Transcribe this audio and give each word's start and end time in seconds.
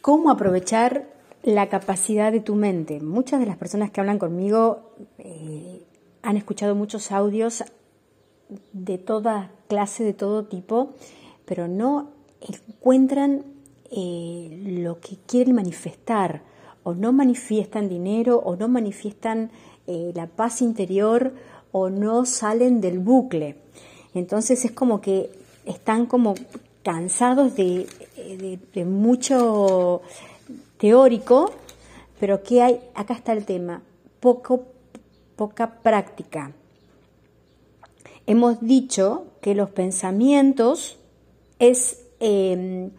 cómo 0.00 0.30
aprovechar 0.30 1.06
la 1.42 1.68
capacidad 1.68 2.32
de 2.32 2.40
tu 2.40 2.54
mente. 2.54 3.00
Muchas 3.00 3.40
de 3.40 3.46
las 3.46 3.56
personas 3.56 3.90
que 3.90 4.00
hablan 4.00 4.18
conmigo 4.18 4.92
eh, 5.18 5.82
han 6.22 6.36
escuchado 6.36 6.74
muchos 6.74 7.12
audios 7.12 7.64
de 8.72 8.98
toda 8.98 9.52
clase, 9.68 10.04
de 10.04 10.12
todo 10.12 10.44
tipo, 10.44 10.94
pero 11.44 11.68
no 11.68 12.10
encuentran 12.40 13.44
eh, 13.90 14.62
lo 14.82 15.00
que 15.00 15.16
quieren 15.26 15.54
manifestar, 15.54 16.42
o 16.82 16.94
no 16.94 17.12
manifiestan 17.12 17.88
dinero, 17.88 18.38
o 18.38 18.56
no 18.56 18.68
manifiestan 18.68 19.50
eh, 19.86 20.12
la 20.14 20.26
paz 20.26 20.62
interior, 20.62 21.34
o 21.72 21.90
no 21.90 22.24
salen 22.24 22.80
del 22.80 22.98
bucle. 22.98 23.56
Entonces 24.14 24.64
es 24.64 24.72
como 24.72 25.00
que 25.00 25.30
están 25.66 26.06
como 26.06 26.34
cansados 26.82 27.54
de, 27.54 27.86
de, 28.72 28.84
mucho 28.84 30.02
teórico, 30.78 31.52
pero 32.18 32.42
¿qué 32.42 32.62
hay? 32.62 32.80
Acá 32.94 33.14
está 33.14 33.32
el 33.32 33.44
tema, 33.44 33.82
poco, 34.20 34.66
poca 35.36 35.80
práctica. 35.82 36.52
Hemos 38.26 38.60
dicho 38.60 39.26
que 39.40 39.54
los 39.54 39.70
pensamientos 39.70 40.98
es 41.58 42.02
em, 42.20 42.90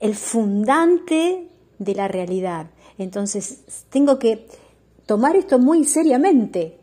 el 0.00 0.14
fundante 0.14 1.48
de 1.78 1.94
la 1.94 2.08
realidad. 2.08 2.70
Entonces, 2.98 3.84
tengo 3.90 4.18
que 4.18 4.46
tomar 5.06 5.36
esto 5.36 5.58
muy 5.58 5.84
seriamente, 5.84 6.78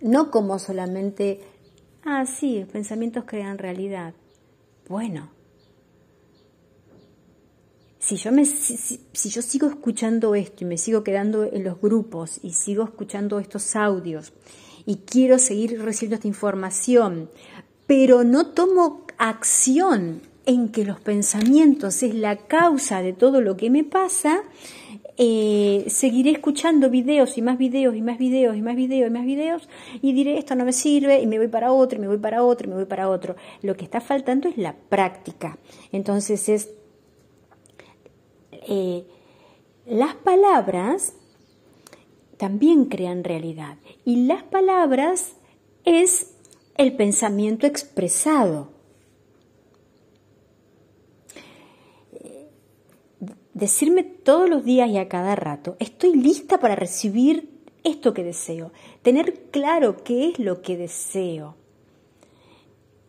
no 0.00 0.30
como 0.30 0.58
solamente, 0.58 1.40
ah, 2.04 2.24
sí, 2.26 2.66
pensamientos 2.72 3.24
crean 3.26 3.58
realidad. 3.58 4.14
Bueno, 4.88 5.33
si 8.04 8.16
yo, 8.16 8.32
me, 8.32 8.44
si, 8.44 9.00
yo 9.30 9.40
sigo 9.40 9.66
escuchando 9.66 10.34
esto 10.34 10.62
y 10.62 10.66
me 10.66 10.76
sigo 10.76 11.02
quedando 11.02 11.44
en 11.44 11.64
los 11.64 11.80
grupos 11.80 12.38
y 12.42 12.50
sigo 12.50 12.84
escuchando 12.84 13.38
estos 13.38 13.74
audios 13.76 14.34
y 14.84 14.96
quiero 15.06 15.38
seguir 15.38 15.80
recibiendo 15.80 16.16
esta 16.16 16.28
información, 16.28 17.30
pero 17.86 18.22
no 18.22 18.48
tomo 18.48 19.06
acción 19.16 20.20
en 20.44 20.68
que 20.68 20.84
los 20.84 21.00
pensamientos 21.00 22.02
es 22.02 22.14
la 22.14 22.36
causa 22.36 23.00
de 23.00 23.14
todo 23.14 23.40
lo 23.40 23.56
que 23.56 23.70
me 23.70 23.84
pasa, 23.84 24.42
eh, 25.16 25.86
seguiré 25.88 26.32
escuchando 26.32 26.90
videos 26.90 27.38
y 27.38 27.42
más 27.42 27.56
videos 27.56 27.96
y 27.96 28.02
más 28.02 28.18
videos 28.18 28.54
y 28.54 28.60
más 28.60 28.76
videos 28.76 29.08
y 29.08 29.12
más 29.12 29.24
videos 29.24 29.68
y 30.02 30.12
diré 30.12 30.36
esto 30.36 30.56
no 30.56 30.66
me 30.66 30.72
sirve 30.72 31.22
y 31.22 31.26
me 31.26 31.38
voy 31.38 31.48
para 31.48 31.72
otro 31.72 31.96
y 31.96 32.02
me 32.02 32.08
voy 32.08 32.18
para 32.18 32.42
otro 32.42 32.66
y 32.66 32.68
me 32.68 32.76
voy 32.76 32.84
para 32.84 33.08
otro. 33.08 33.34
Lo 33.62 33.78
que 33.78 33.84
está 33.84 34.02
faltando 34.02 34.46
es 34.48 34.58
la 34.58 34.74
práctica. 34.74 35.56
Entonces 35.92 36.50
es 36.50 36.68
eh, 38.68 39.06
las 39.86 40.14
palabras 40.14 41.14
también 42.36 42.86
crean 42.86 43.24
realidad 43.24 43.78
y 44.04 44.26
las 44.26 44.42
palabras 44.42 45.36
es 45.84 46.34
el 46.76 46.96
pensamiento 46.96 47.66
expresado. 47.66 48.74
decirme 53.54 54.02
todos 54.02 54.50
los 54.50 54.64
días 54.64 54.90
y 54.90 54.98
a 54.98 55.08
cada 55.08 55.36
rato, 55.36 55.76
estoy 55.78 56.14
lista 56.16 56.58
para 56.58 56.74
recibir 56.74 57.48
esto 57.84 58.12
que 58.12 58.24
deseo, 58.24 58.72
tener 59.02 59.50
claro 59.50 60.02
qué 60.04 60.28
es 60.28 60.38
lo 60.38 60.60
que 60.60 60.76
deseo. 60.76 61.54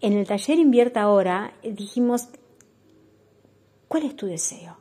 En 0.02 0.14
el 0.14 0.28
taller 0.28 0.59
Invierta 0.59 1.02
ahora 1.02 1.53
dijimos, 1.64 2.30
¿cuál 3.88 4.03
es 4.03 4.16
tu 4.16 4.28
deseo? 4.28 4.78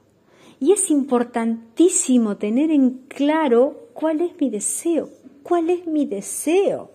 Y 0.61 0.73
es 0.73 0.91
importantísimo 0.91 2.37
tener 2.37 2.71
en 2.71 3.05
claro 3.09 3.89
cuál 3.93 4.21
es 4.21 4.41
mi 4.41 4.51
deseo, 4.51 5.11
cuál 5.43 5.71
es 5.71 5.87
mi 5.87 6.07
deseo 6.07 6.91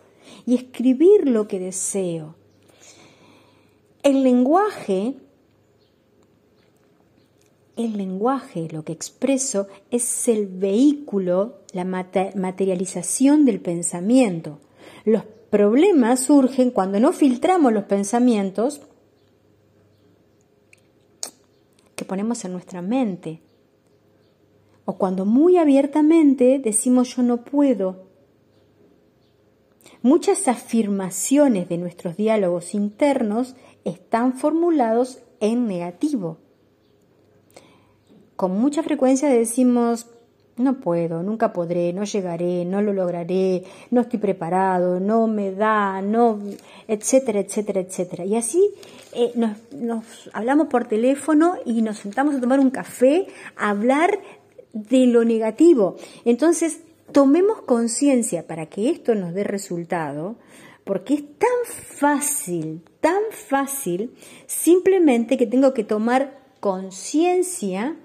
y 0.45 0.55
escribir 0.55 1.27
lo 1.27 1.47
que 1.47 1.59
deseo. 1.59 2.35
El 4.03 4.23
lenguaje 4.23 5.15
el 7.79 7.97
lenguaje, 7.97 8.67
lo 8.71 8.83
que 8.83 8.91
expreso, 8.91 9.67
es 9.89 10.27
el 10.27 10.47
vehículo, 10.47 11.59
la 11.71 11.85
materialización 11.85 13.45
del 13.45 13.61
pensamiento. 13.61 14.59
Los 15.05 15.23
problemas 15.49 16.19
surgen 16.19 16.71
cuando 16.71 16.99
no 16.99 17.13
filtramos 17.13 17.71
los 17.71 17.85
pensamientos 17.85 18.81
que 21.95 22.03
ponemos 22.03 22.43
en 22.43 22.51
nuestra 22.51 22.81
mente. 22.81 23.39
O 24.89 24.97
cuando 24.97 25.23
muy 25.25 25.57
abiertamente 25.57 26.59
decimos 26.59 27.15
yo 27.15 27.21
no 27.21 27.43
puedo. 27.43 28.07
Muchas 30.01 30.47
afirmaciones 30.47 31.69
de 31.69 31.77
nuestros 31.77 32.17
diálogos 32.17 32.73
internos 32.73 33.55
están 33.83 34.33
formulados 34.33 35.19
en 35.39 35.67
negativo 35.67 36.37
con 38.39 38.57
mucha 38.57 38.83
frecuencia 38.83 39.27
decimos, 39.27 40.07
no 40.55 40.79
puedo, 40.79 41.23
nunca 41.23 41.51
podré, 41.51 41.91
no 41.91 42.05
llegaré, 42.05 42.63
no 42.63 42.81
lo 42.81 42.93
lograré, 42.93 43.65
no 43.91 43.99
estoy 43.99 44.17
preparado, 44.17 45.01
no 45.01 45.27
me 45.27 45.51
da, 45.51 46.01
no, 46.01 46.39
etcétera, 46.87 47.41
etcétera, 47.41 47.81
etcétera. 47.81 48.23
Y 48.23 48.37
así 48.37 48.63
eh, 49.11 49.33
nos, 49.35 49.57
nos 49.73 50.29
hablamos 50.31 50.67
por 50.67 50.85
teléfono 50.85 51.55
y 51.65 51.81
nos 51.81 51.97
sentamos 51.97 52.33
a 52.33 52.39
tomar 52.39 52.61
un 52.61 52.69
café, 52.69 53.27
a 53.57 53.71
hablar 53.71 54.21
de 54.73 55.07
lo 55.07 55.23
negativo. 55.23 55.95
Entonces, 56.25 56.81
tomemos 57.11 57.61
conciencia 57.61 58.47
para 58.47 58.67
que 58.67 58.89
esto 58.89 59.15
nos 59.15 59.33
dé 59.33 59.43
resultado, 59.43 60.35
porque 60.83 61.13
es 61.15 61.23
tan 61.37 61.49
fácil, 61.65 62.81
tan 62.99 63.21
fácil, 63.31 64.13
simplemente 64.47 65.37
que 65.37 65.47
tengo 65.47 65.73
que 65.73 65.83
tomar 65.83 66.39
conciencia 66.59 67.95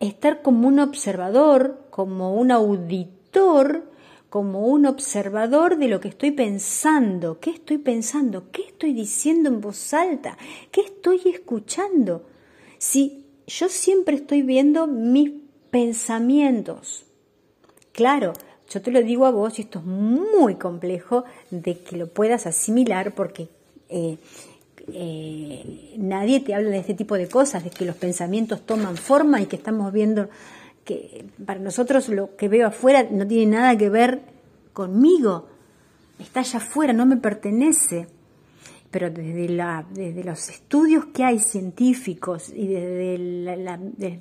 estar 0.00 0.42
como 0.42 0.68
un 0.68 0.78
observador, 0.78 1.86
como 1.90 2.34
un 2.34 2.50
auditor, 2.50 3.84
como 4.28 4.66
un 4.66 4.86
observador 4.86 5.78
de 5.78 5.88
lo 5.88 6.00
que 6.00 6.08
estoy 6.08 6.32
pensando, 6.32 7.40
qué 7.40 7.50
estoy 7.50 7.78
pensando, 7.78 8.50
qué 8.50 8.62
estoy 8.62 8.92
diciendo 8.92 9.48
en 9.48 9.60
voz 9.60 9.94
alta, 9.94 10.36
qué 10.70 10.82
estoy 10.82 11.20
escuchando. 11.26 12.26
Si 12.78 13.25
yo 13.46 13.68
siempre 13.68 14.16
estoy 14.16 14.42
viendo 14.42 14.86
mis 14.86 15.30
pensamientos, 15.70 17.04
claro, 17.92 18.32
yo 18.68 18.82
te 18.82 18.90
lo 18.90 19.02
digo 19.02 19.26
a 19.26 19.30
vos 19.30 19.58
y 19.58 19.62
esto 19.62 19.78
es 19.78 19.84
muy 19.84 20.56
complejo 20.56 21.24
de 21.50 21.78
que 21.78 21.96
lo 21.96 22.08
puedas 22.08 22.46
asimilar 22.46 23.14
porque 23.14 23.48
eh, 23.88 24.18
eh, 24.92 25.94
nadie 25.98 26.40
te 26.40 26.54
habla 26.54 26.70
de 26.70 26.78
este 26.78 26.94
tipo 26.94 27.16
de 27.16 27.28
cosas, 27.28 27.62
de 27.64 27.70
que 27.70 27.84
los 27.84 27.96
pensamientos 27.96 28.64
toman 28.66 28.96
forma 28.96 29.40
y 29.40 29.46
que 29.46 29.56
estamos 29.56 29.92
viendo 29.92 30.28
que 30.84 31.26
para 31.44 31.60
nosotros 31.60 32.08
lo 32.08 32.36
que 32.36 32.48
veo 32.48 32.68
afuera 32.68 33.06
no 33.10 33.26
tiene 33.26 33.56
nada 33.56 33.76
que 33.76 33.90
ver 33.90 34.20
conmigo, 34.72 35.48
está 36.18 36.40
allá 36.40 36.58
afuera, 36.58 36.92
no 36.92 37.06
me 37.06 37.16
pertenece 37.16 38.06
pero 38.90 39.10
desde, 39.10 39.48
la, 39.48 39.86
desde 39.90 40.24
los 40.24 40.48
estudios 40.48 41.06
que 41.06 41.24
hay 41.24 41.38
científicos 41.38 42.50
y 42.54 42.66
desde, 42.68 43.14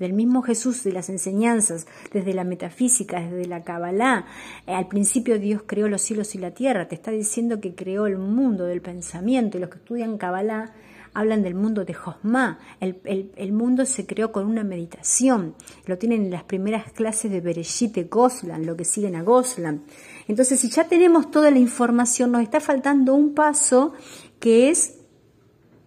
el 0.05 0.13
mismo 0.13 0.41
Jesús, 0.41 0.83
de 0.83 0.91
las 0.91 1.09
enseñanzas, 1.09 1.87
desde 2.11 2.33
la 2.33 2.43
metafísica, 2.43 3.19
desde 3.19 3.45
la 3.45 3.63
Kabbalah, 3.63 4.25
eh, 4.67 4.73
al 4.73 4.87
principio 4.87 5.39
Dios 5.39 5.63
creó 5.65 5.87
los 5.87 6.01
cielos 6.01 6.35
y 6.35 6.39
la 6.39 6.51
tierra, 6.51 6.87
te 6.87 6.95
está 6.95 7.11
diciendo 7.11 7.59
que 7.59 7.75
creó 7.75 8.07
el 8.07 8.17
mundo 8.17 8.65
del 8.65 8.81
pensamiento 8.81 9.57
y 9.57 9.61
los 9.61 9.69
que 9.69 9.77
estudian 9.77 10.17
Kabbalah 10.17 10.73
hablan 11.15 11.41
del 11.41 11.55
mundo 11.55 11.85
de 11.85 11.93
Josma. 11.93 12.59
El, 12.81 13.31
el, 13.35 13.53
mundo 13.53 13.85
se 13.85 14.05
creó 14.05 14.31
con 14.31 14.45
una 14.45 14.63
meditación. 14.63 15.55
Lo 15.85 15.97
tienen 15.97 16.25
en 16.25 16.31
las 16.31 16.43
primeras 16.43 16.91
clases 16.91 17.31
de 17.31 17.39
Bereshit 17.39 17.95
de 17.95 18.03
Goslan, 18.03 18.65
lo 18.65 18.75
que 18.75 18.83
siguen 18.83 19.15
a 19.15 19.23
Goslan. 19.23 19.83
Entonces, 20.27 20.59
si 20.59 20.69
ya 20.69 20.83
tenemos 20.87 21.31
toda 21.31 21.51
la 21.51 21.59
información, 21.59 22.33
nos 22.33 22.41
está 22.41 22.59
faltando 22.59 23.15
un 23.15 23.33
paso 23.33 23.93
que 24.39 24.69
es 24.69 24.97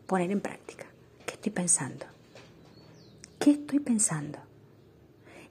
poner 0.06 0.30
en 0.30 0.40
práctica. 0.40 0.86
¿Qué 1.26 1.34
estoy 1.34 1.52
pensando? 1.52 2.06
¿Qué 3.38 3.50
estoy 3.52 3.80
pensando? 3.80 4.38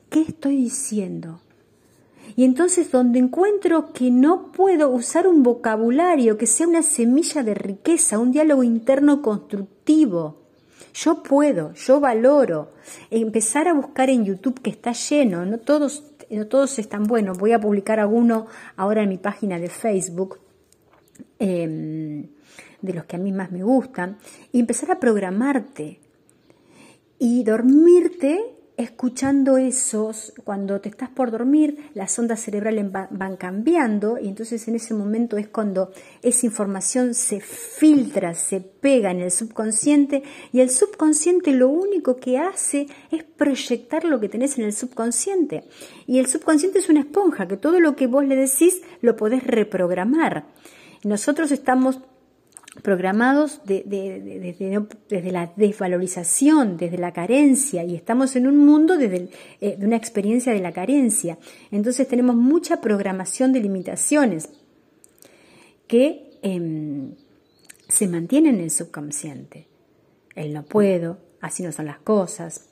¿Qué 0.10 0.22
estoy 0.22 0.58
diciendo? 0.58 1.42
Y 2.36 2.44
entonces 2.44 2.92
donde 2.92 3.20
encuentro 3.20 3.94
que 3.94 4.12
no 4.12 4.52
puedo 4.52 4.90
usar 4.90 5.28
un 5.28 5.44
vocabulario 5.44 6.38
que 6.38 6.46
sea 6.46 6.68
una 6.68 6.82
semilla 6.82 7.44
de 7.44 7.54
riqueza, 7.54 8.20
un 8.20 8.32
diálogo 8.32 8.64
interno 8.64 9.22
constructivo, 9.22 10.42
yo 10.94 11.24
puedo, 11.24 11.74
yo 11.74 12.00
valoro. 12.00 12.74
Empezar 13.10 13.68
a 13.68 13.74
buscar 13.74 14.10
en 14.10 14.26
YouTube 14.26 14.62
que 14.62 14.70
está 14.70 14.94
lleno, 14.94 15.46
no 15.46 15.60
todos, 15.60 16.04
no 16.30 16.48
todos 16.48 16.80
están 16.80 17.04
buenos. 17.04 17.38
Voy 17.38 17.52
a 17.52 17.60
publicar 17.60 18.00
alguno 18.00 18.48
ahora 18.76 19.04
en 19.04 19.10
mi 19.10 19.18
página 19.18 19.60
de 19.60 19.70
Facebook. 19.70 20.40
Em, 21.40 22.28
de 22.82 22.94
los 22.94 23.06
que 23.06 23.16
a 23.16 23.20
mí 23.20 23.32
más 23.32 23.52
me 23.52 23.64
gustan, 23.64 24.18
y 24.52 24.60
empezar 24.60 24.92
a 24.92 25.00
programarte. 25.00 26.00
y 27.20 27.44
dormirte 27.44 28.58
escuchando 28.78 29.58
esos, 29.58 30.34
cuando 30.44 30.80
te 30.80 30.90
estás 30.90 31.10
por 31.10 31.32
dormir, 31.32 31.90
las 31.96 32.18
ondas 32.20 32.40
cerebrales 32.42 32.86
van 32.92 33.36
cambiando 33.36 34.20
y 34.20 34.28
entonces 34.28 34.68
en 34.68 34.76
ese 34.76 34.94
momento 34.94 35.38
es 35.38 35.48
cuando 35.48 35.92
esa 36.22 36.46
información 36.46 37.16
se 37.16 37.40
filtra, 37.42 38.36
se 38.36 38.62
pega 38.62 39.10
en 39.10 39.22
el 39.22 39.32
subconsciente 39.32 40.22
y 40.54 40.60
el 40.60 40.70
subconsciente 40.70 41.52
lo 41.54 41.70
único 41.70 42.18
que 42.18 42.38
hace 42.38 42.86
es 43.12 43.24
proyectar 43.24 44.04
lo 44.04 44.20
que 44.20 44.30
tenés 44.30 44.60
en 44.60 44.66
el 44.66 44.74
subconsciente. 44.74 45.64
Y 46.06 46.20
el 46.20 46.28
subconsciente 46.28 46.78
es 46.78 46.88
una 46.88 47.00
esponja 47.00 47.48
que 47.48 47.58
todo 47.58 47.80
lo 47.80 47.96
que 47.96 48.06
vos 48.06 48.26
le 48.26 48.36
decís 48.36 48.84
lo 49.02 49.16
podés 49.16 49.44
reprogramar. 49.44 50.46
Nosotros 51.04 51.52
estamos 51.52 52.00
programados 52.82 53.62
desde 53.66 55.32
la 55.32 55.52
desvalorización, 55.56 56.78
desde 56.78 56.98
la 56.98 57.14
carencia, 57.14 57.84
y 57.84 57.96
estamos 57.96 58.36
en 58.36 58.48
un 58.48 58.58
mundo 58.58 58.98
desde 58.98 59.30
eh, 59.62 59.76
de 59.78 59.86
una 59.86 59.96
experiencia 59.96 60.54
de 60.54 60.60
la 60.60 60.72
carencia. 60.72 61.38
Entonces 61.72 62.08
tenemos 62.08 62.36
mucha 62.36 62.82
programación 62.82 63.54
de 63.54 63.62
limitaciones 63.62 64.50
que 65.88 66.40
em, 66.42 67.16
se 67.88 68.08
mantienen 68.08 68.56
en 68.56 68.62
el 68.62 68.72
subconsciente. 68.72 69.68
El 70.36 70.54
no 70.54 70.64
puedo, 70.64 71.18
así 71.42 71.64
no 71.64 71.72
son 71.72 71.86
las 71.86 72.00
cosas. 72.00 72.70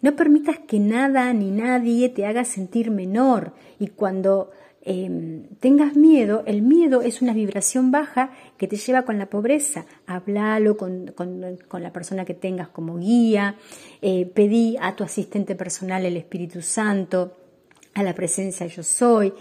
No 0.00 0.16
permitas 0.16 0.58
que 0.58 0.80
nada 0.80 1.32
ni 1.32 1.50
nadie 1.50 2.08
te 2.08 2.26
haga 2.26 2.44
sentir 2.44 2.90
menor 2.90 3.52
y 3.78 3.88
cuando 3.88 4.50
Em, 4.84 5.44
tengas 5.60 5.94
miedo, 5.94 6.42
el 6.44 6.60
miedo 6.60 7.02
es 7.02 7.22
una 7.22 7.32
vibración 7.32 7.92
baja 7.92 8.32
que 8.56 8.66
te 8.66 8.76
lleva 8.76 9.02
con 9.02 9.16
la 9.16 9.26
pobreza. 9.26 9.86
Háblalo 10.06 10.76
con, 10.76 11.14
la 11.80 11.92
persona 11.92 12.24
que 12.24 12.34
tengas 12.34 12.68
como 12.68 12.98
guía, 12.98 13.56
eh, 14.00 14.26
pedí 14.26 14.76
a 14.80 14.96
tu 14.96 15.04
asistente 15.04 15.54
personal 15.54 16.04
el 16.04 16.16
Espíritu 16.16 16.62
Santo, 16.62 17.32
a 17.94 18.02
la 18.02 18.12
presencia 18.12 18.66
yo 18.66 18.82
soy. 18.82 19.32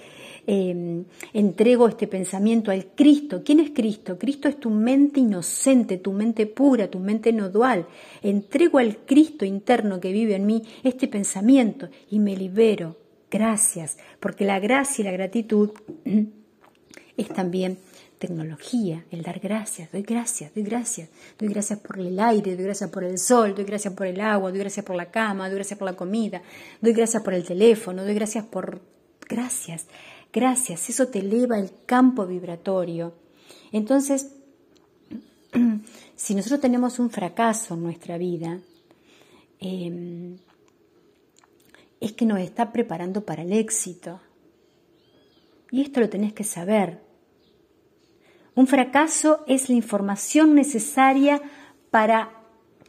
Em, 0.46 1.06
entrego 1.34 1.88
este 1.88 2.08
pensamiento 2.08 2.72
al 2.72 2.88
Cristo. 2.96 3.42
¿Quién 3.44 3.60
es 3.60 3.72
Cristo? 3.72 4.18
Cristo 4.18 4.48
es 4.48 4.60
tu 4.60 4.70
mente 4.70 5.20
inocente, 5.20 5.98
tu 5.98 6.14
mente 6.14 6.46
pura, 6.46 6.88
tu 6.88 7.00
mente 7.00 7.32
no 7.34 7.50
dual. 7.50 7.88
Entrego 8.22 8.78
al 8.78 8.98
Cristo 9.06 9.46
interno 9.46 10.00
que 10.00 10.12
vive 10.12 10.36
en 10.36 10.46
mí 10.46 10.64
este 10.84 11.08
pensamiento 11.08 11.90
y 12.10 12.20
me 12.20 12.36
libero, 12.36 12.96
gracias, 13.32 13.98
porque 14.20 14.46
la 14.46 14.60
gracia 14.60 15.02
y 15.02 15.06
la 15.06 15.12
gratitud 15.12 15.72
es 17.18 17.28
también 17.30 17.80
tecnología, 18.20 19.04
el 19.10 19.24
dar 19.24 19.40
gracias, 19.40 19.92
doy 19.92 20.04
gracias, 20.04 20.54
doy 20.54 20.64
gracias, 20.64 21.10
doy 21.40 21.50
gracias 21.50 21.80
por 21.80 22.00
el 22.00 22.20
aire, 22.20 22.56
doy 22.56 22.66
gracias 22.66 22.92
por 22.92 23.04
el 23.04 23.18
sol, 23.18 23.56
doy 23.56 23.66
gracias 23.66 23.96
por 23.96 24.06
el 24.06 24.22
agua, 24.22 24.52
doy 24.52 24.60
gracias 24.60 24.86
por 24.86 24.96
la 24.96 25.10
cama, 25.10 25.48
doy 25.48 25.56
gracias 25.56 25.80
por 25.80 25.88
la 25.88 25.96
comida, 25.96 26.44
doy 26.82 26.94
gracias 26.94 27.24
por 27.24 27.34
el 27.34 27.44
teléfono, 27.44 28.04
doy 28.04 28.14
gracias 28.14 28.46
por... 28.46 28.80
Gracias, 29.28 29.88
gracias, 30.34 30.90
eso 30.90 31.08
te 31.08 31.20
eleva 31.20 31.58
el 31.58 31.72
campo 31.86 32.28
vibratorio. 32.28 33.14
Entonces, 33.72 34.34
si 36.16 36.36
nosotros 36.36 36.60
tenemos 36.60 37.00
un 37.00 37.10
fracaso 37.10 37.76
en 37.76 37.84
nuestra 37.84 38.18
vida, 38.18 38.60
eh, 39.62 40.36
es 42.02 42.14
que 42.14 42.26
nos 42.26 42.40
está 42.40 42.74
preparando 42.74 43.24
para 43.24 43.44
el 43.44 43.54
éxito. 43.54 44.20
Y 45.70 45.82
esto 45.82 46.02
lo 46.02 46.10
tenés 46.10 46.34
que 46.34 46.44
saber. 46.44 47.00
Un 48.56 48.68
fracaso 48.68 49.46
es 49.48 49.70
la 49.70 49.76
información 49.76 50.56
necesaria 50.56 51.42
para 51.92 52.32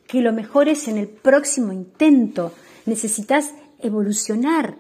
que 0.09 0.23
lo 0.23 0.33
mejores 0.33 0.89
en 0.89 0.97
el 0.97 1.09
próximo 1.09 1.73
intento. 1.73 2.53
Necesitas 2.87 3.53
evolucionar. 3.79 4.77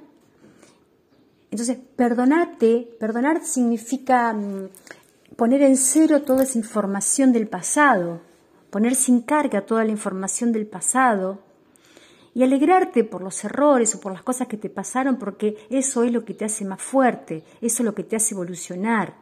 Entonces, 1.50 1.76
perdonarte, 1.96 2.88
perdonar 2.98 3.44
significa 3.44 4.32
mm, 4.32 4.70
poner 5.36 5.62
en 5.62 5.76
cero 5.76 6.22
toda 6.22 6.44
esa 6.44 6.58
información 6.58 7.32
del 7.32 7.46
pasado, 7.46 8.22
poner 8.70 8.94
sin 8.94 9.20
carga 9.20 9.66
toda 9.66 9.84
la 9.84 9.90
información 9.90 10.52
del 10.52 10.66
pasado 10.66 11.51
y 12.34 12.42
alegrarte 12.42 13.04
por 13.04 13.22
los 13.22 13.44
errores 13.44 13.94
o 13.94 14.00
por 14.00 14.12
las 14.12 14.22
cosas 14.22 14.48
que 14.48 14.56
te 14.56 14.70
pasaron, 14.70 15.18
porque 15.18 15.66
eso 15.68 16.02
es 16.02 16.12
lo 16.12 16.24
que 16.24 16.34
te 16.34 16.44
hace 16.44 16.64
más 16.64 16.80
fuerte, 16.80 17.44
eso 17.60 17.82
es 17.82 17.84
lo 17.84 17.94
que 17.94 18.04
te 18.04 18.16
hace 18.16 18.34
evolucionar. 18.34 19.16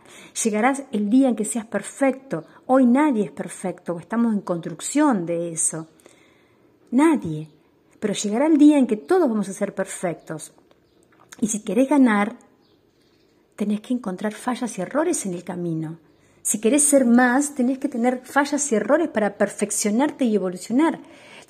Llegarás 0.45 0.85
el 0.93 1.11
día 1.11 1.29
en 1.29 1.37
que 1.37 1.45
seas 1.45 1.67
perfecto. 1.67 2.45
Hoy 2.67 2.87
nadie 2.87 3.25
es 3.25 3.33
perfecto, 3.33 3.99
estamos 3.99 4.33
en 4.33 4.43
construcción 4.43 5.27
de 5.27 5.53
eso. 5.53 5.89
Nadie. 6.93 7.49
Pero 7.99 8.15
llegará 8.15 8.47
el 8.47 8.57
día 8.57 8.79
en 8.79 8.87
que 8.87 8.97
todos 8.97 9.29
vamos 9.29 9.49
a 9.49 9.53
ser 9.53 9.75
perfectos. 9.75 10.53
Y 11.41 11.49
si 11.49 11.61
querés 11.61 11.89
ganar, 11.89 12.37
tenés 13.57 13.81
que 13.81 13.93
encontrar 13.93 14.33
fallas 14.33 14.79
y 14.79 14.83
errores 14.83 15.27
en 15.27 15.35
el 15.35 15.45
camino. 15.45 15.99
Si 16.43 16.61
querés 16.61 16.85
ser 16.85 17.05
más, 17.05 17.55
tenés 17.55 17.79
que 17.79 17.89
tener 17.89 18.23
fallas 18.25 18.73
y 18.73 18.75
errores 18.75 19.09
para 19.09 19.37
perfeccionarte 19.37 20.25
y 20.25 20.35
evolucionar. 20.35 20.99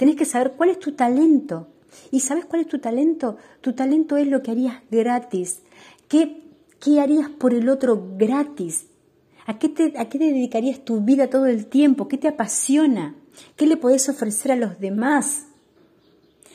Tenés 0.01 0.17
que 0.17 0.25
saber 0.25 0.53
cuál 0.53 0.71
es 0.71 0.79
tu 0.79 0.93
talento. 0.93 1.69
¿Y 2.11 2.21
sabes 2.21 2.47
cuál 2.47 2.63
es 2.63 2.69
tu 2.69 2.79
talento? 2.79 3.37
Tu 3.61 3.75
talento 3.75 4.17
es 4.17 4.27
lo 4.27 4.43
que 4.43 4.53
harías 4.53 4.77
gratis. 4.91 5.61
¿Qué, 6.09 6.41
qué 6.79 7.03
harías 7.03 7.29
por 7.29 7.53
el 7.53 7.69
otro 7.69 8.09
gratis? 8.17 8.87
¿A 9.45 9.59
qué, 9.59 9.69
te, 9.69 9.93
¿A 9.99 10.09
qué 10.09 10.19
te 10.19 10.33
dedicarías 10.33 10.83
tu 10.87 11.03
vida 11.03 11.29
todo 11.29 11.45
el 11.45 11.67
tiempo? 11.67 12.09
¿Qué 12.09 12.17
te 12.17 12.29
apasiona? 12.29 13.15
¿Qué 13.57 13.67
le 13.67 13.77
podés 13.77 14.09
ofrecer 14.09 14.53
a 14.53 14.57
los 14.57 14.81
demás? 14.81 15.49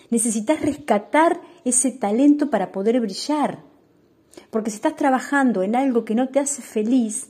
Necesitas 0.09 0.63
rescatar 0.63 1.39
ese 1.65 1.91
talento 1.91 2.49
para 2.49 2.71
poder 2.71 2.99
brillar. 2.99 3.59
Porque 4.49 4.71
si 4.71 4.77
estás 4.77 4.95
trabajando 4.95 5.61
en 5.61 5.75
algo 5.75 6.03
que 6.03 6.15
no 6.15 6.29
te 6.29 6.39
hace 6.39 6.63
feliz, 6.63 7.29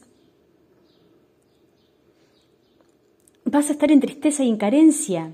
vas 3.43 3.67
a 3.67 3.73
estar 3.73 3.91
en 3.91 3.99
tristeza 3.99 4.45
y 4.45 4.49
en 4.49 4.55
carencia. 4.55 5.33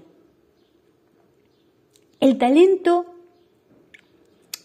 El 2.22 2.38
talento 2.38 3.08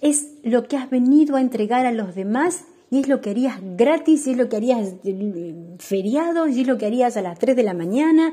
es 0.03 0.35
lo 0.45 0.69
que 0.69 0.77
has 0.77 0.91
venido 0.91 1.37
a 1.37 1.41
entregar 1.41 1.87
a 1.87 1.93
los 1.93 2.15
demás 2.15 2.67
y 2.91 3.01
es 3.01 3.09
lo 3.09 3.21
que 3.21 3.31
harías 3.31 3.59
gratis, 3.77 4.27
y 4.27 4.33
es 4.33 4.37
lo 4.37 4.49
que 4.49 4.57
harías 4.57 4.95
feriado, 5.79 6.47
y 6.47 6.61
es 6.61 6.67
lo 6.67 6.79
que 6.79 6.87
harías 6.87 7.17
a 7.17 7.23
las 7.23 7.39
3 7.39 7.57
de 7.57 7.65
la 7.65 7.75
mañana. 7.75 8.33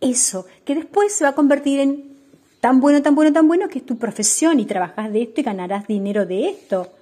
Eso, 0.00 0.46
que 0.64 0.74
después 0.74 1.12
se 1.12 1.24
va 1.24 1.30
a 1.30 1.34
convertir 1.34 1.80
en 1.80 2.16
tan 2.60 2.80
bueno, 2.80 3.02
tan 3.02 3.14
bueno, 3.14 3.32
tan 3.32 3.48
bueno 3.48 3.68
que 3.68 3.80
es 3.80 3.86
tu 3.86 3.98
profesión 3.98 4.60
y 4.60 4.64
trabajas 4.64 5.12
de 5.12 5.22
esto 5.22 5.40
y 5.40 5.44
ganarás 5.44 5.86
dinero 5.86 6.24
de 6.24 6.48
esto. 6.48 6.92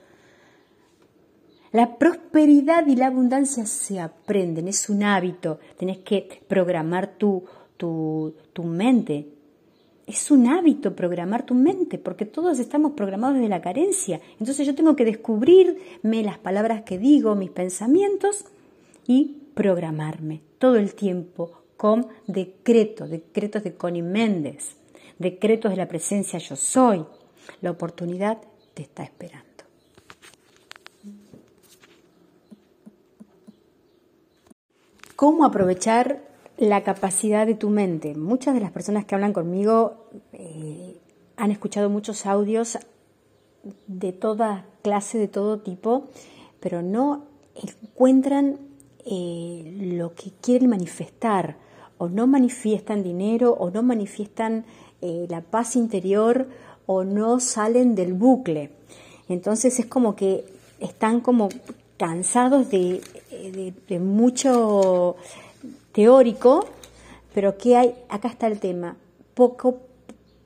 La 1.71 1.99
prosperidad 1.99 2.87
y 2.87 2.97
la 2.97 3.09
abundancia 3.09 3.67
se 3.67 4.01
aprenden, 4.01 4.69
es 4.69 4.89
un 4.89 5.03
hábito. 5.03 5.61
Tenés 5.79 5.99
que 5.99 6.43
programar 6.49 7.19
tu, 7.19 7.45
tu, 7.77 8.35
tu 8.55 8.65
mente, 8.65 9.38
es 10.09 10.31
un 10.31 10.47
hábito 10.47 10.97
programar 10.97 11.45
tu 11.45 11.55
mente, 11.55 11.99
porque 11.99 12.25
todos 12.25 12.59
estamos 12.59 12.93
programados 12.93 13.37
desde 13.37 13.51
la 13.51 13.61
carencia. 13.61 14.23
Entonces 14.41 14.67
yo 14.67 14.75
tengo 14.75 14.97
que 14.97 15.05
descubrirme 15.05 16.23
las 16.23 16.39
palabras 16.39 16.83
que 16.83 16.99
digo, 16.99 17.35
mis 17.35 17.51
pensamientos 17.51 18.47
y 19.07 19.37
programarme 19.55 20.41
todo 20.59 20.77
el 20.77 20.95
tiempo 20.95 21.63
con 21.77 22.09
decretos, 22.27 23.11
decretos 23.11 23.63
de 23.63 23.75
Connie 23.75 24.03
Méndez, 24.03 24.77
decretos 25.19 25.73
de 25.73 25.77
la 25.77 25.89
presencia 25.89 26.39
yo 26.39 26.57
soy. 26.57 27.05
La 27.61 27.71
oportunidad 27.71 28.39
te 28.73 28.83
está 28.83 29.03
esperando. 29.03 29.47
¿Cómo 35.17 35.45
aprovechar 35.45 36.28
la 36.59 36.83
capacidad 36.83 37.47
de 37.47 37.55
tu 37.55 37.71
mente. 37.71 38.15
Muchas 38.15 38.53
de 38.55 38.61
las 38.61 38.73
personas 38.73 39.05
que 39.05 39.15
hablan 39.15 39.33
conmigo 39.33 40.09
eh, 40.33 40.99
han 41.37 41.53
escuchado 41.53 41.89
muchos 41.89 42.27
audios 42.27 42.79
de 43.87 44.13
toda 44.13 44.67
clase, 44.83 45.19
de 45.19 45.29
todo 45.29 45.61
tipo, 45.61 46.09
pero 46.61 46.83
no 46.83 47.27
encuentran 47.55 48.59
eh, 49.07 49.79
lo 49.97 50.15
que 50.15 50.33
quieren 50.41 50.71
manifestar, 50.71 51.57
o 51.97 52.09
no 52.09 52.27
manifiestan 52.27 53.03
dinero, 53.03 53.53
o 53.53 53.71
no 53.71 53.83
manifiestan 53.83 54.65
eh, 55.01 55.27
la 55.29 55.41
paz 55.41 55.77
interior, 55.77 56.49
o 56.87 57.05
no 57.05 57.39
salen 57.39 57.95
del 57.95 58.15
bucle. 58.15 58.71
Entonces 59.29 59.79
es 59.79 59.87
como 59.87 60.17
que 60.17 60.45
están 60.81 61.21
como 61.21 61.49
cansados 61.97 62.71
de, 62.71 63.01
de 63.89 64.01
mucho 64.01 65.17
teórico, 65.99 66.65
pero 67.35 67.59
¿qué 67.59 67.77
hay? 67.77 67.93
Acá 68.09 68.29
está 68.29 68.47
el 68.47 68.61
tema, 68.61 68.97
poco, 69.35 69.81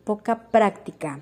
poca 0.02 0.48
práctica. 0.48 1.20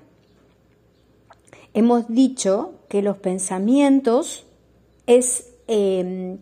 Hemos 1.73 2.07
dicho 2.07 2.75
que 2.87 3.01
los 3.01 3.17
pensamientos 3.17 4.45
es 5.05 5.51
em, 5.67 6.37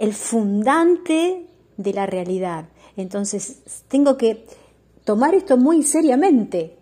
el 0.00 0.12
fundante 0.12 1.46
de 1.76 1.92
la 1.92 2.06
realidad. 2.06 2.64
Entonces, 2.96 3.84
tengo 3.86 4.16
que 4.16 4.44
tomar 5.04 5.36
esto 5.36 5.56
muy 5.56 5.84
seriamente, 5.84 6.74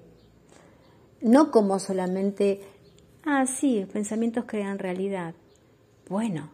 no 1.21 1.51
como 1.51 1.79
solamente, 1.79 2.63
ah, 3.23 3.45
sí, 3.45 3.87
pensamientos 3.93 4.45
crean 4.47 4.79
realidad. 4.79 5.35
Bueno, 6.09 6.49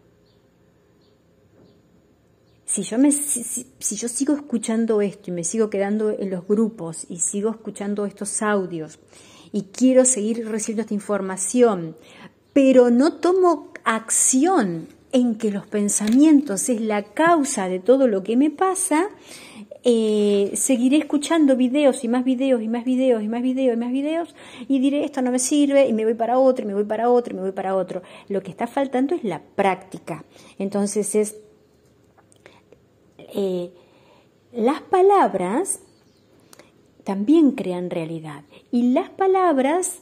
si 2.74 2.82
yo, 2.82 2.98
me, 2.98 3.12
si, 3.12 3.96
yo 3.96 4.08
sigo 4.08 4.34
escuchando 4.34 5.00
esto 5.00 5.30
y 5.30 5.32
me 5.32 5.44
sigo 5.44 5.70
quedando 5.70 6.10
en 6.10 6.28
los 6.28 6.44
grupos 6.44 7.06
y 7.08 7.20
sigo 7.20 7.50
escuchando 7.50 8.04
estos 8.04 8.42
audios 8.42 8.98
y 9.52 9.66
quiero 9.72 10.04
seguir 10.04 10.48
recibiendo 10.48 10.80
esta 10.82 10.94
información, 10.94 11.96
pero 12.52 12.90
no 12.90 13.12
tomo 13.12 13.72
acción 13.84 14.88
en 15.12 15.36
que 15.36 15.52
los 15.52 15.68
pensamientos 15.68 16.68
es 16.68 16.80
la 16.80 17.04
causa 17.04 17.68
de 17.68 17.78
todo 17.78 18.08
lo 18.08 18.24
que 18.24 18.36
me 18.36 18.50
pasa, 18.50 19.08
eh, 19.84 20.50
seguiré 20.54 20.96
escuchando 20.96 21.54
videos 21.54 22.02
y 22.02 22.08
más 22.08 22.24
videos 22.24 22.60
y 22.60 22.66
más 22.66 22.84
videos 22.84 23.22
y 23.22 23.28
más 23.28 23.42
videos 23.42 23.74
y 23.74 23.78
más 23.78 23.92
videos 23.92 24.34
y 24.66 24.80
diré 24.80 25.04
esto 25.04 25.22
no 25.22 25.30
me 25.30 25.38
sirve 25.38 25.86
y 25.86 25.92
me 25.92 26.04
voy 26.04 26.14
para 26.14 26.40
otro 26.40 26.64
y 26.64 26.66
me 26.66 26.74
voy 26.74 26.86
para 26.86 27.08
otro 27.08 27.34
y 27.34 27.36
me 27.36 27.42
voy 27.42 27.52
para 27.52 27.76
otro. 27.76 28.02
Lo 28.28 28.42
que 28.42 28.50
está 28.50 28.66
faltando 28.66 29.14
es 29.14 29.22
la 29.22 29.40
práctica. 29.54 30.24
Entonces 30.58 31.14
es 31.14 31.36
eh, 33.34 33.72
las 34.52 34.80
palabras 34.82 35.80
también 37.04 37.52
crean 37.52 37.90
realidad 37.90 38.44
y 38.70 38.92
las 38.92 39.10
palabras 39.10 39.98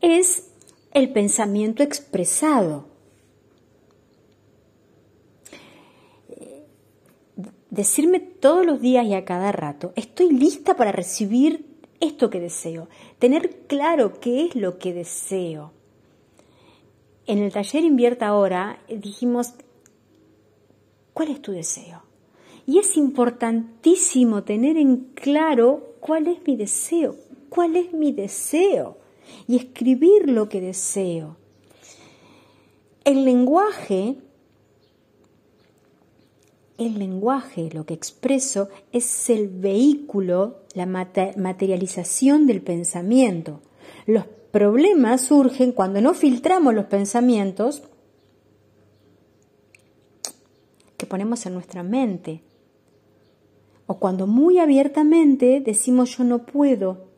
es 0.00 0.50
el 0.92 1.12
pensamiento 1.12 1.82
expresado. 1.82 2.94
decirme 7.74 8.20
todos 8.20 8.64
los 8.64 8.80
días 8.80 9.04
y 9.04 9.14
a 9.14 9.24
cada 9.24 9.50
rato, 9.50 9.92
estoy 9.96 10.30
lista 10.30 10.76
para 10.76 10.92
recibir 10.92 11.66
esto 12.00 12.30
que 12.30 12.38
deseo, 12.38 12.88
tener 13.18 13.66
claro 13.66 14.20
qué 14.20 14.46
es 14.46 14.54
lo 14.54 14.78
que 14.78 14.92
deseo. 14.92 15.72
En 17.26 17.38
el 17.38 17.52
taller 17.52 17.82
Invierta 17.82 18.28
ahora 18.28 18.78
dijimos, 18.88 19.54
¿cuál 21.12 21.30
es 21.30 21.42
tu 21.42 21.52
deseo? 21.52 22.02
Y 22.66 22.78
es 22.78 22.96
importantísimo 22.96 24.42
tener 24.42 24.76
en 24.76 25.10
claro 25.14 25.94
cuál 26.00 26.26
es 26.28 26.38
mi 26.46 26.56
deseo, 26.56 27.16
cuál 27.48 27.76
es 27.76 27.92
mi 27.92 28.12
deseo 28.12 28.98
y 29.46 29.56
escribir 29.56 30.30
lo 30.30 30.48
que 30.48 30.60
deseo. 30.60 31.36
El 33.04 33.24
lenguaje 33.24 34.16
el 36.78 36.98
lenguaje, 36.98 37.70
lo 37.72 37.86
que 37.86 37.94
expreso, 37.94 38.68
es 38.92 39.30
el 39.30 39.48
vehículo, 39.48 40.62
la 40.74 40.86
materialización 40.86 42.46
del 42.46 42.62
pensamiento. 42.62 43.60
Los 44.06 44.26
problemas 44.50 45.22
surgen 45.22 45.72
cuando 45.72 46.00
no 46.00 46.14
filtramos 46.14 46.74
los 46.74 46.86
pensamientos 46.86 47.82
que 50.96 51.06
ponemos 51.06 51.46
en 51.46 51.54
nuestra 51.54 51.82
mente. 51.82 52.42
O 53.86 53.98
cuando 53.98 54.26
muy 54.26 54.58
abiertamente 54.58 55.60
decimos 55.60 56.16
yo 56.16 56.24
no 56.24 56.46
puedo. 56.46 57.08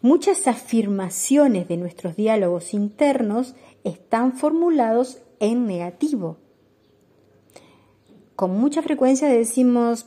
Muchas 0.00 0.48
afirmaciones 0.48 1.68
de 1.68 1.76
nuestros 1.76 2.16
diálogos 2.16 2.74
internos 2.74 3.54
están 3.84 4.32
formulados 4.32 5.18
en 5.38 5.66
negativo 5.66 6.38
con 8.42 8.58
mucha 8.58 8.82
frecuencia 8.82 9.28
decimos, 9.28 10.06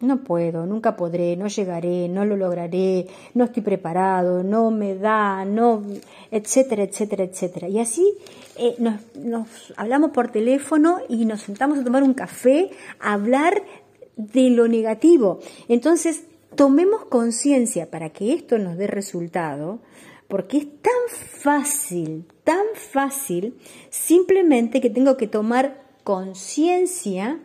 no 0.00 0.24
puedo, 0.24 0.66
nunca 0.66 0.96
podré, 0.96 1.36
no 1.36 1.46
llegaré, 1.46 2.08
no 2.08 2.24
lo 2.24 2.36
lograré, 2.36 3.06
no 3.34 3.44
estoy 3.44 3.62
preparado, 3.62 4.42
no 4.42 4.72
me 4.72 4.96
da, 4.96 5.44
no, 5.44 5.82
etcétera, 6.32 6.82
etcétera, 6.82 7.22
etcétera. 7.22 7.68
Y 7.68 7.78
así 7.78 8.04
eh, 8.56 8.74
nos, 8.78 9.00
nos 9.14 9.72
hablamos 9.76 10.10
por 10.10 10.32
teléfono 10.32 10.98
y 11.08 11.26
nos 11.26 11.42
sentamos 11.42 11.78
a 11.78 11.84
tomar 11.84 12.02
un 12.02 12.14
café, 12.14 12.70
a 12.98 13.12
hablar 13.12 13.62
de 14.16 14.50
lo 14.50 14.66
negativo. 14.66 15.38
Entonces, 15.68 16.24
tomemos 16.54 17.04
conciencia 17.04 17.90
para 17.90 18.10
que 18.10 18.32
esto 18.32 18.58
nos 18.58 18.76
dé 18.76 18.86
resultado, 18.86 19.78
porque 20.28 20.58
es 20.58 20.66
tan 20.82 20.92
fácil, 21.08 22.24
tan 22.42 22.64
fácil, 22.74 23.54
simplemente 23.90 24.80
que 24.80 24.90
tengo 24.90 25.16
que 25.16 25.28
tomar 25.28 25.84
conciencia 26.02 27.40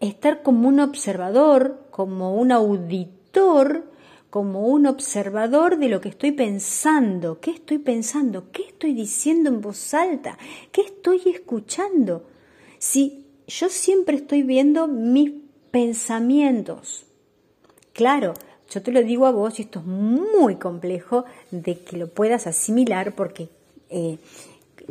estar 0.00 0.42
como 0.42 0.68
un 0.68 0.80
observador, 0.80 1.86
como 1.90 2.34
un 2.34 2.52
auditor, 2.52 3.84
como 4.30 4.66
un 4.68 4.86
observador 4.86 5.76
de 5.76 5.88
lo 5.88 6.00
que 6.00 6.08
estoy 6.08 6.32
pensando, 6.32 7.38
qué 7.40 7.50
estoy 7.50 7.78
pensando, 7.78 8.50
qué 8.50 8.62
estoy 8.62 8.94
diciendo 8.94 9.50
en 9.50 9.60
voz 9.60 9.92
alta, 9.92 10.38
qué 10.72 10.82
estoy 10.82 11.20
escuchando. 11.26 12.24
Si 12.78 13.26
yo 13.50 13.68
siempre 13.68 14.16
estoy 14.16 14.42
viendo 14.42 14.86
mis 14.86 15.32
pensamientos, 15.70 17.04
claro, 17.92 18.34
yo 18.70 18.82
te 18.82 18.92
lo 18.92 19.02
digo 19.02 19.26
a 19.26 19.32
vos 19.32 19.58
y 19.58 19.62
esto 19.62 19.80
es 19.80 19.86
muy 19.86 20.56
complejo 20.56 21.24
de 21.50 21.78
que 21.80 21.96
lo 21.96 22.08
puedas 22.08 22.46
asimilar 22.46 23.12
porque 23.14 23.48
eh, 23.88 24.18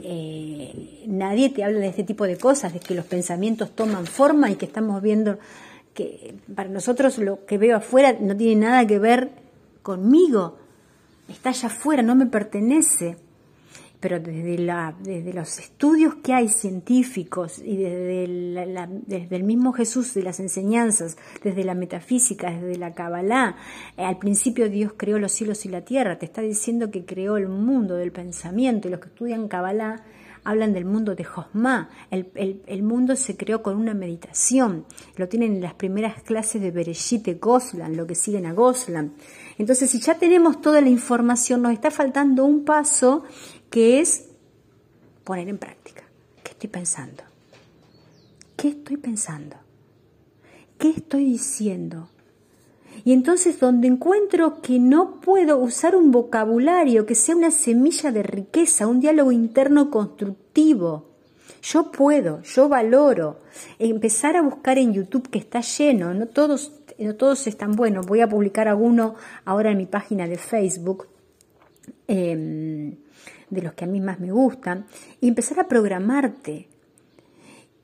eh, 0.03 1.03
nadie 1.07 1.49
te 1.49 1.63
habla 1.63 1.79
de 1.79 1.87
este 1.87 2.03
tipo 2.03 2.25
de 2.25 2.37
cosas, 2.37 2.73
de 2.73 2.79
que 2.81 2.95
los 2.95 3.05
pensamientos 3.05 3.71
toman 3.71 4.05
forma 4.05 4.51
y 4.51 4.55
que 4.55 4.65
estamos 4.65 5.01
viendo 5.01 5.39
que 5.93 6.35
para 6.53 6.69
nosotros 6.69 7.17
lo 7.17 7.45
que 7.45 7.57
veo 7.57 7.77
afuera 7.77 8.17
no 8.19 8.35
tiene 8.35 8.67
nada 8.67 8.85
que 8.85 8.99
ver 8.99 9.29
conmigo, 9.81 10.57
está 11.29 11.49
allá 11.49 11.67
afuera, 11.67 12.03
no 12.03 12.15
me 12.15 12.25
pertenece 12.25 13.15
pero 13.99 14.19
desde, 14.19 14.57
la, 14.57 14.95
desde 14.99 15.33
los 15.33 15.59
estudios 15.59 16.15
que 16.15 16.33
hay 16.33 16.47
científicos 16.47 17.59
y 17.59 17.77
desde, 17.77 19.35
el 19.35 19.43
mismo 19.43 19.73
Jesús, 19.73 20.13
de 20.13 20.23
las 20.23 20.39
enseñanzas, 20.39 21.17
desde 21.43 21.63
la 21.65 21.75
metafísica, 21.75 22.51
desde 22.51 22.77
la 22.77 22.93
Kabbalah, 22.93 23.57
eh, 23.97 24.03
al 24.03 24.17
principio 24.17 24.69
Dios 24.69 24.93
creó 24.95 25.19
los 25.19 25.33
cielos 25.33 25.65
y 25.65 25.69
la 25.69 25.81
tierra, 25.81 26.17
te 26.17 26.25
está 26.25 26.41
diciendo 26.41 26.91
que 26.91 27.05
creó 27.05 27.37
el 27.37 27.49
mundo 27.49 27.95
del 27.95 28.11
pensamiento 28.11 28.87
y 28.87 28.91
los 28.91 29.01
que 29.01 29.09
estudian 29.09 29.47
Kabbalah 29.47 30.03
hablan 30.43 30.73
del 30.73 30.85
mundo 30.85 31.15
de 31.15 31.23
Josma. 31.23 31.89
El, 32.09 32.61
el, 32.65 32.83
mundo 32.83 33.15
se 33.15 33.35
creó 33.35 33.61
con 33.61 33.75
una 33.75 33.93
meditación. 33.93 34.85
Lo 35.15 35.27
tienen 35.27 35.55
en 35.55 35.61
las 35.61 35.73
primeras 35.73 36.23
clases 36.23 36.61
de 36.61 36.71
Bereshit 36.71 37.25
de 37.25 37.35
Goslan, 37.35 37.97
lo 37.97 38.07
que 38.07 38.15
siguen 38.15 38.45
a 38.45 38.53
Goslan. 38.53 39.13
Entonces, 39.57 39.91
si 39.91 39.99
ya 39.99 40.15
tenemos 40.15 40.61
toda 40.61 40.81
la 40.81 40.89
información, 40.89 41.61
nos 41.61 41.73
está 41.73 41.91
faltando 41.91 42.45
un 42.45 42.63
paso 42.63 43.23
que 43.69 43.99
es 43.99 44.29
poner 45.23 45.49
en 45.49 45.57
práctica. 45.57 46.03
¿Qué 46.43 46.51
estoy 46.51 46.69
pensando? 46.69 47.23
¿Qué 48.55 48.69
estoy 48.69 48.97
pensando? 48.97 49.55
¿Qué 50.77 50.89
estoy 50.89 51.25
diciendo? 51.25 52.09
Y 53.05 53.13
entonces 53.13 53.59
donde 53.59 53.87
encuentro 53.87 54.61
que 54.61 54.79
no 54.79 55.21
puedo 55.21 55.57
usar 55.57 55.95
un 55.95 56.11
vocabulario 56.11 57.05
que 57.05 57.15
sea 57.15 57.35
una 57.35 57.51
semilla 57.51 58.11
de 58.11 58.23
riqueza, 58.23 58.87
un 58.87 58.99
diálogo 58.99 59.31
interno 59.31 59.89
constructivo, 59.89 61.05
yo 61.61 61.91
puedo, 61.91 62.41
yo 62.43 62.69
valoro. 62.69 63.39
Empezar 63.77 64.35
a 64.35 64.41
buscar 64.41 64.77
en 64.77 64.93
YouTube 64.93 65.29
que 65.29 65.39
está 65.39 65.61
lleno, 65.61 66.13
no 66.13 66.27
todos, 66.27 66.71
no 66.97 67.15
todos 67.15 67.47
están 67.47 67.73
buenos. 67.73 68.05
Voy 68.05 68.21
a 68.21 68.29
publicar 68.29 68.67
alguno 68.67 69.15
ahora 69.45 69.71
en 69.71 69.77
mi 69.77 69.85
página 69.85 70.27
de 70.27 70.37
Facebook. 70.37 71.07
Em, 72.07 72.95
de 73.49 73.61
los 73.61 73.73
que 73.73 73.85
a 73.85 73.87
mí 73.87 73.99
más 73.99 74.19
me 74.19 74.31
gustan, 74.31 74.85
y 75.21 75.27
empezar 75.27 75.59
a 75.59 75.67
programarte 75.67 76.67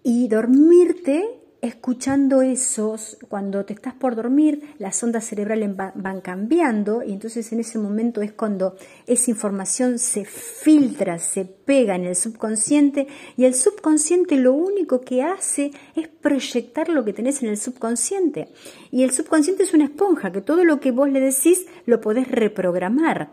y 0.03 0.27
dormirte 0.27 1.41
escuchando 1.65 2.43
esos, 2.43 3.17
cuando 3.27 3.65
te 3.65 3.74
estás 3.74 3.95
por 3.95 4.15
dormir, 4.15 4.75
las 4.77 5.01
ondas 5.01 5.25
cerebrales 5.25 5.75
van 5.75 6.22
cambiando 6.22 7.01
y 7.03 7.12
entonces 7.12 7.51
en 7.51 7.60
ese 7.60 7.79
momento 7.79 8.22
es 8.22 8.34
cuando 8.34 8.75
esa 9.07 9.31
información 9.31 9.98
se 9.98 10.25
filtra, 10.25 11.17
se 11.17 11.45
pega 11.45 11.95
en 11.95 12.05
el 12.05 12.15
subconsciente 12.15 13.07
y 13.36 13.45
el 13.45 13.55
subconsciente 13.55 14.36
lo 14.36 14.53
único 14.53 15.01
que 15.01 15.24
hace 15.24 15.72
es 15.95 16.07
proyectar 16.07 16.89
lo 16.89 17.03
que 17.03 17.13
tenés 17.13 17.41
en 17.41 17.50
el 17.50 17.57
subconsciente. 17.57 18.50
Y 18.91 19.03
el 19.03 19.12
subconsciente 19.12 19.63
es 19.63 19.74
una 19.74 19.86
esponja 19.86 20.31
que 20.31 20.41
todo 20.41 20.63
lo 20.63 20.79
que 20.79 20.91
vos 20.91 21.10
le 21.10 21.19
decís 21.19 21.65
lo 21.86 22.00
podés 22.00 22.29
reprogramar. 22.29 23.31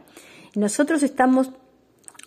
Nosotros 0.55 1.03
estamos 1.03 1.51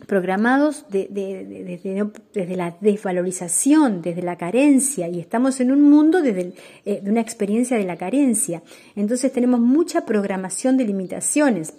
programados 0.07 0.85
desde 0.89 2.55
la 2.55 2.77
desvalorización, 2.79 4.01
desde 4.01 4.21
la 4.21 4.38
carencia, 4.38 5.07
y 5.07 5.19
estamos 5.19 5.59
en 5.59 5.71
un 5.71 5.81
mundo 5.81 6.21
desde 6.21 6.53
eh, 6.85 7.01
de 7.01 7.12
una 7.12 7.21
experiencia 7.21 7.77
de 7.77 7.83
la 7.83 7.97
carencia. 7.97 8.63
Entonces 8.95 9.31
tenemos 9.31 9.59
mucha 9.59 10.05
programación 10.05 10.77
de 10.77 10.85
limitaciones 10.85 11.74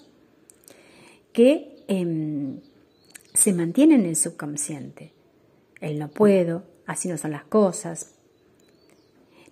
que 1.32 1.84
em, 1.88 2.60
se 3.34 3.52
mantienen 3.52 4.00
en 4.00 4.06
el 4.06 4.16
subconsciente. 4.16 5.12
El 5.80 5.98
no 5.98 6.08
puedo, 6.08 6.64
así 6.86 7.08
no 7.08 7.18
son 7.18 7.32
las 7.32 7.44
cosas. 7.44 8.14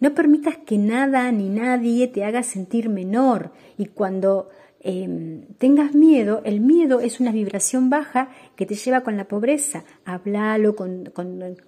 No 0.01 0.15
permitas 0.15 0.57
que 0.59 0.79
nada 0.79 1.31
ni 1.33 1.49
nadie 1.49 2.09
te 2.09 2.25
haga 2.25 2.43
sentir 2.43 2.89
menor 2.89 3.53
y 3.79 3.87
cuando 3.87 4.49
em, 4.85 5.47
tengas 5.59 5.95
miedo, 5.95 6.43
el 6.45 6.61
miedo 6.61 7.01
es 7.01 7.19
una 7.19 7.33
vibración 7.33 7.91
baja 7.91 8.29
que 8.55 8.67
te 8.67 8.77
lleva 8.77 9.01
con 9.01 9.17
la 9.17 9.27
pobreza. 9.27 9.85
Háblalo 10.05 10.77
con, 10.77 11.11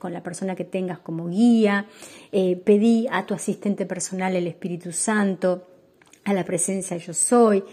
la 0.02 0.23
persona 0.23 0.54
que 0.54 0.64
tengas 0.64 1.00
como 1.00 1.28
guía, 1.28 1.87
eh, 2.30 2.56
pedí 2.56 3.08
a 3.11 3.26
tu 3.26 3.35
asistente 3.35 3.87
personal 3.87 4.37
el 4.37 4.46
Espíritu 4.46 4.92
Santo, 4.92 5.66
a 6.25 6.32
la 6.35 6.44
presencia 6.44 6.96
yo 6.99 7.14
soy. 7.14 7.64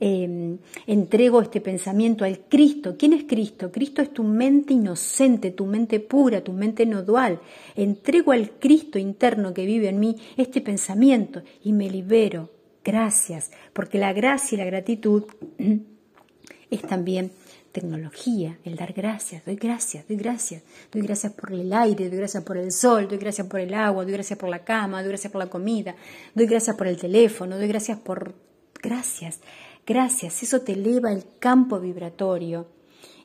Em, 0.00 0.58
entrego 0.86 1.42
este 1.42 1.60
pensamiento 1.60 2.24
al 2.24 2.40
Cristo. 2.48 2.96
¿Quién 2.98 3.12
es 3.12 3.24
Cristo? 3.24 3.72
Cristo 3.72 4.02
es 4.02 4.12
tu 4.12 4.22
mente 4.22 4.72
inocente, 4.72 5.50
tu 5.50 5.66
mente 5.66 5.98
pura, 5.98 6.42
tu 6.42 6.52
mente 6.52 6.86
no 6.86 7.02
dual. 7.02 7.40
Entrego 7.74 8.32
al 8.32 8.50
Cristo 8.58 8.98
interno 8.98 9.52
que 9.52 9.66
vive 9.66 9.88
en 9.88 9.98
mí 9.98 10.16
este 10.36 10.60
pensamiento 10.60 11.42
y 11.64 11.72
me 11.72 11.90
libero. 11.90 12.57
Gracias, 12.88 13.50
porque 13.74 13.98
la 13.98 14.14
gracia 14.14 14.56
y 14.56 14.58
la 14.58 14.64
gratitud 14.64 15.24
es 16.70 16.80
también 16.80 17.30
tecnología, 17.70 18.58
el 18.64 18.76
dar 18.76 18.94
gracias, 18.94 19.44
doy 19.44 19.56
gracias, 19.56 20.08
doy 20.08 20.16
gracias, 20.16 20.62
doy 20.90 21.02
gracias 21.02 21.34
por 21.34 21.52
el 21.52 21.70
aire, 21.70 22.08
doy 22.08 22.16
gracias 22.16 22.42
por 22.44 22.56
el 22.56 22.72
sol, 22.72 23.06
doy 23.06 23.18
gracias 23.18 23.46
por 23.46 23.60
el 23.60 23.74
agua, 23.74 24.04
doy 24.04 24.14
gracias 24.14 24.38
por 24.38 24.48
la 24.48 24.64
cama, 24.64 25.02
doy 25.02 25.10
gracias 25.10 25.30
por 25.30 25.38
la 25.38 25.50
comida, 25.50 25.96
doy 26.34 26.46
gracias 26.46 26.76
por 26.76 26.86
el 26.86 26.96
teléfono, 26.96 27.58
doy 27.58 27.68
gracias 27.68 27.98
por 27.98 28.34
gracias. 28.82 29.40
Gracias, 29.86 30.42
eso 30.42 30.62
te 30.62 30.72
eleva 30.72 31.12
el 31.12 31.24
campo 31.38 31.78
vibratorio. 31.80 32.68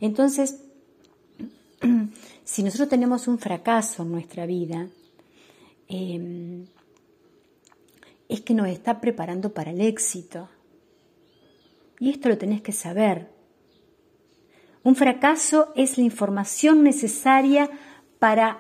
Entonces, 0.02 0.60
si 2.44 2.64
nosotros 2.64 2.90
tenemos 2.90 3.30
un 3.30 3.40
fracaso 3.40 4.04
en 4.04 4.12
nuestra 4.12 4.46
vida, 4.46 4.90
em, 5.88 6.66
es 8.30 8.42
que 8.42 8.54
nos 8.54 8.68
está 8.68 9.02
preparando 9.02 9.54
para 9.54 9.72
el 9.72 9.82
éxito. 9.82 10.50
Y 12.00 12.10
esto 12.10 12.30
lo 12.30 12.38
tenés 12.38 12.62
que 12.62 12.72
saber. 12.72 13.30
Un 14.84 14.96
fracaso 14.96 15.72
es 15.76 15.98
la 15.98 16.04
información 16.04 16.84
necesaria 16.84 17.70
para 18.20 18.60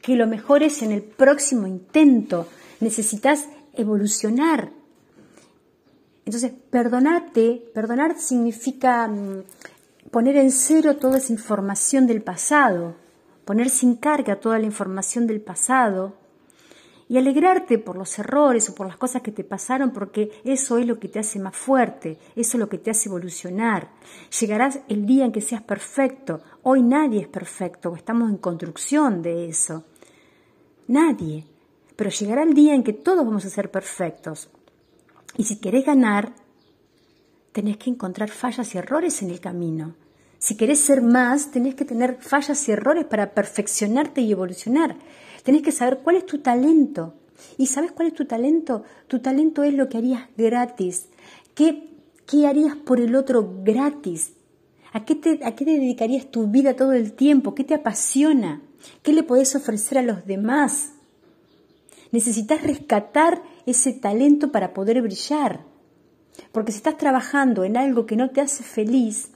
que 0.00 0.16
lo 0.16 0.26
mejores 0.26 0.82
en 0.82 0.92
el 0.92 1.02
próximo 1.02 1.66
intento. 1.66 2.48
Necesitas 2.80 3.46
evolucionar. 3.74 4.70
Entonces, 6.24 6.52
perdonarte, 6.70 7.70
perdonar 7.74 8.18
significa 8.18 9.06
mm, 9.08 9.42
poner 10.10 10.36
en 10.36 10.50
cero 10.50 10.96
toda 10.96 11.18
esa 11.18 11.32
información 11.32 12.06
del 12.06 12.22
pasado, 12.22 12.94
poner 13.44 13.68
sin 13.68 13.96
carga 13.96 14.36
toda 14.36 14.58
la 14.58 14.66
información 14.66 15.26
del 15.26 15.40
pasado 15.40 16.19
y 17.10 17.18
alegrarte 17.18 17.80
por 17.80 17.96
los 17.96 18.16
errores 18.20 18.68
o 18.68 18.74
por 18.76 18.86
las 18.86 18.96
cosas 18.96 19.20
que 19.20 19.32
te 19.32 19.42
pasaron 19.42 19.90
porque 19.90 20.30
eso 20.44 20.78
es 20.78 20.86
lo 20.86 21.00
que 21.00 21.08
te 21.08 21.18
hace 21.18 21.40
más 21.40 21.56
fuerte, 21.56 22.18
eso 22.36 22.56
es 22.56 22.60
lo 22.60 22.68
que 22.68 22.78
te 22.78 22.92
hace 22.92 23.08
evolucionar. 23.08 23.90
Llegarás 24.38 24.78
el 24.88 25.06
día 25.06 25.24
en 25.24 25.32
que 25.32 25.40
seas 25.40 25.60
perfecto. 25.60 26.40
Hoy 26.62 26.84
nadie 26.84 27.22
es 27.22 27.26
perfecto, 27.26 27.96
estamos 27.96 28.30
en 28.30 28.36
construcción 28.36 29.22
de 29.22 29.48
eso. 29.48 29.86
Nadie. 30.86 31.44
Pero 31.96 32.10
llegará 32.10 32.44
el 32.44 32.54
día 32.54 32.76
en 32.76 32.84
que 32.84 32.92
todos 32.92 33.26
vamos 33.26 33.44
a 33.44 33.50
ser 33.50 33.72
perfectos. 33.72 34.48
Y 35.36 35.42
si 35.42 35.58
querés 35.58 35.84
ganar, 35.84 36.32
tenés 37.50 37.76
que 37.76 37.90
encontrar 37.90 38.30
fallas 38.30 38.72
y 38.72 38.78
errores 38.78 39.20
en 39.22 39.30
el 39.30 39.40
camino. 39.40 39.96
Si 40.38 40.56
querés 40.56 40.78
ser 40.78 41.02
más, 41.02 41.50
tenés 41.50 41.74
que 41.74 41.84
tener 41.84 42.18
fallas 42.22 42.68
y 42.68 42.72
errores 42.72 43.04
para 43.04 43.34
perfeccionarte 43.34 44.20
y 44.20 44.30
evolucionar. 44.30 44.96
Tenés 45.42 45.62
que 45.62 45.72
saber 45.72 46.00
cuál 46.02 46.16
es 46.16 46.26
tu 46.26 46.38
talento. 46.38 47.14
¿Y 47.56 47.66
sabes 47.66 47.92
cuál 47.92 48.08
es 48.08 48.14
tu 48.14 48.26
talento? 48.26 48.84
Tu 49.06 49.20
talento 49.20 49.62
es 49.62 49.74
lo 49.74 49.88
que 49.88 49.98
harías 49.98 50.28
gratis. 50.36 51.08
¿Qué, 51.54 51.88
qué 52.26 52.46
harías 52.46 52.76
por 52.76 53.00
el 53.00 53.14
otro 53.16 53.62
gratis? 53.62 54.32
¿A 54.92 55.04
qué, 55.04 55.14
te, 55.14 55.40
¿A 55.44 55.54
qué 55.54 55.64
te 55.64 55.72
dedicarías 55.72 56.30
tu 56.30 56.48
vida 56.48 56.74
todo 56.74 56.92
el 56.92 57.12
tiempo? 57.12 57.54
¿Qué 57.54 57.64
te 57.64 57.74
apasiona? 57.74 58.62
¿Qué 59.02 59.12
le 59.12 59.22
podés 59.22 59.54
ofrecer 59.54 59.98
a 59.98 60.02
los 60.02 60.26
demás? 60.26 60.92
Necesitas 62.12 62.62
rescatar 62.62 63.42
ese 63.66 63.92
talento 63.92 64.50
para 64.50 64.74
poder 64.74 65.00
brillar. 65.00 65.64
Porque 66.52 66.72
si 66.72 66.78
estás 66.78 66.96
trabajando 66.96 67.64
en 67.64 67.76
algo 67.76 68.06
que 68.06 68.16
no 68.16 68.30
te 68.30 68.40
hace 68.40 68.64
feliz, 68.64 69.30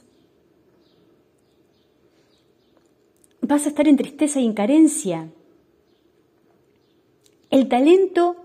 vas 3.41 3.65
a 3.65 3.69
estar 3.69 3.87
en 3.87 3.97
tristeza 3.97 4.39
y 4.39 4.45
en 4.45 4.53
carencia. 4.53 5.29
El 7.55 7.69
talento 7.69 8.35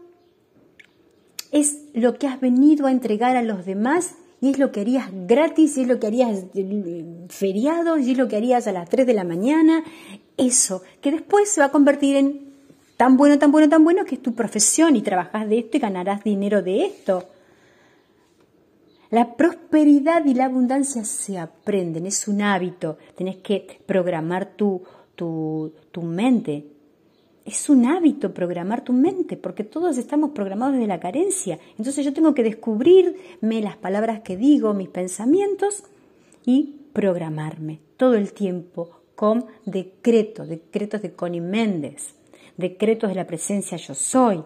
es 1.51 1.79
lo 1.94 2.16
que 2.16 2.29
has 2.29 2.40
venido 2.40 2.87
a 2.87 2.92
entregar 2.92 3.37
a 3.37 3.42
los 3.42 3.66
demás 3.66 4.14
y 4.40 4.51
es 4.51 4.59
lo 4.61 4.70
que 4.70 4.83
harías 4.83 5.09
gratis, 5.27 5.77
y 5.77 5.81
es 5.83 5.88
lo 5.88 5.99
que 5.99 6.07
harías 6.07 6.44
feriado, 7.29 7.99
y 7.99 8.12
es 8.12 8.16
lo 8.16 8.29
que 8.29 8.37
harías 8.37 8.68
a 8.68 8.73
las 8.73 8.88
3 8.88 9.09
de 9.09 9.14
la 9.14 9.25
mañana. 9.25 9.83
Eso, 10.37 10.85
que 11.01 11.11
después 11.11 11.51
se 11.51 11.61
va 11.61 11.66
a 11.66 11.73
convertir 11.73 12.14
en 12.14 12.53
tan 12.96 13.16
bueno, 13.16 13.37
tan 13.40 13.51
bueno, 13.51 13.68
tan 13.68 13.83
bueno 13.83 14.05
que 14.05 14.14
es 14.14 14.23
tu 14.23 14.33
profesión 14.37 14.94
y 14.94 15.03
trabajas 15.03 15.49
de 15.49 15.59
esto 15.59 15.77
y 15.77 15.81
ganarás 15.81 16.23
dinero 16.23 16.62
de 16.62 16.85
esto. 16.85 17.25
La 19.11 19.35
prosperidad 19.35 20.25
y 20.25 20.35
la 20.35 20.44
abundancia 20.44 21.05
se 21.05 21.37
aprenden, 21.37 22.07
es 22.07 22.29
un 22.29 22.42
hábito. 22.42 22.96
Tenés 23.16 23.38
que 23.38 23.81
programar 23.87 24.55
tu, 24.55 24.85
tu, 25.16 25.73
tu 25.90 26.01
mente. 26.01 26.64
Es 27.51 27.69
un 27.69 27.87
hábito 27.87 28.33
programar 28.33 28.85
tu 28.85 28.93
mente, 28.93 29.37
porque 29.37 29.65
todos 29.65 29.99
estamos 29.99 30.31
programados 30.31 30.75
desde 30.75 30.87
la 30.87 31.01
carencia. 31.01 31.59
Entonces 31.79 32.05
yo 32.05 32.13
tengo 32.13 32.35
que 32.35 32.45
descubrirme 32.45 33.61
las 33.61 33.77
palabras 33.77 34.21
que 34.21 34.37
digo, 34.37 34.73
mis 34.73 34.89
pensamientos 34.89 35.83
y 36.47 36.77
programarme 36.93 37.81
todo 37.97 38.15
el 38.15 38.33
tiempo 38.33 38.91
con 39.17 39.47
decreto, 39.67 40.47
decretos 40.47 41.03
de 41.03 41.13
Connie 41.13 41.41
Méndez 41.41 42.15
decretos 42.61 43.11
de 43.11 43.17
la 43.17 43.27
presencia 43.27 43.77
yo 43.77 43.95
soy. 43.95 44.45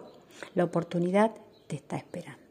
La 0.55 0.63
oportunidad 0.63 1.31
te 1.67 1.75
está 1.75 1.97
esperando. 1.97 2.44